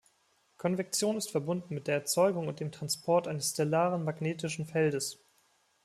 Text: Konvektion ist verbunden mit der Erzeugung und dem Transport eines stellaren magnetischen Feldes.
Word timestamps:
Konvektion 0.57 1.15
ist 1.15 1.29
verbunden 1.29 1.75
mit 1.75 1.85
der 1.85 1.93
Erzeugung 1.93 2.47
und 2.47 2.59
dem 2.59 2.71
Transport 2.71 3.27
eines 3.27 3.51
stellaren 3.51 4.03
magnetischen 4.03 4.65
Feldes. 4.65 5.19